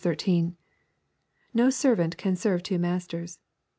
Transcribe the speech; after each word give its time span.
—[No 1.53 1.69
servant 1.69 2.17
can 2.17 2.35
serve 2.35 2.63
two 2.63 2.79
masters. 2.79 3.37